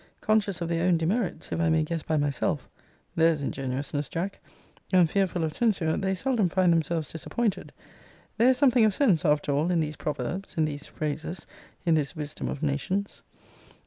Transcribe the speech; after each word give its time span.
Conscious 0.19 0.61
of 0.61 0.67
their 0.67 0.87
own 0.87 0.97
demerits, 0.97 1.51
if 1.51 1.59
I 1.59 1.69
may 1.69 1.83
guess 1.83 2.01
by 2.01 2.17
myself, 2.17 2.67
[There's 3.15 3.43
ingenuousness, 3.43 4.09
Jack!] 4.09 4.39
and 4.91 5.07
fearful 5.07 5.43
of 5.43 5.53
censure, 5.53 5.95
they 5.95 6.15
seldom 6.15 6.49
find 6.49 6.73
themselves 6.73 7.11
disappointed. 7.11 7.71
There 8.37 8.49
is 8.49 8.57
something 8.57 8.83
of 8.83 8.95
sense, 8.95 9.25
after 9.25 9.51
all 9.51 9.69
in 9.69 9.79
these 9.79 9.97
proverbs, 9.97 10.57
in 10.57 10.65
these 10.65 10.87
phrases, 10.87 11.45
in 11.85 11.93
this 11.93 12.15
wisdom 12.15 12.47
of 12.47 12.63
nations. 12.63 13.21